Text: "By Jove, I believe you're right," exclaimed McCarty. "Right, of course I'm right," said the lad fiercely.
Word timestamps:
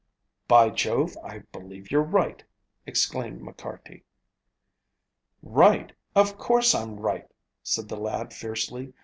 "By 0.47 0.71
Jove, 0.71 1.15
I 1.23 1.43
believe 1.51 1.91
you're 1.91 2.01
right," 2.01 2.43
exclaimed 2.87 3.39
McCarty. 3.41 4.01
"Right, 5.43 5.93
of 6.15 6.39
course 6.39 6.73
I'm 6.73 6.99
right," 6.99 7.29
said 7.61 7.87
the 7.87 7.97
lad 8.01 8.33
fiercely. 8.33 8.93